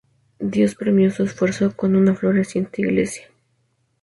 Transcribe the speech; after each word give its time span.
Dios 0.39 0.73
premió 0.73 1.11
su 1.11 1.21
esfuerzo 1.25 1.75
con 1.77 1.95
una 1.95 2.15
floreciente 2.15 2.81
Iglesia. 2.81 3.27